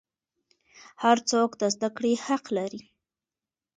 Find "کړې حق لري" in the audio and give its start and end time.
1.97-2.81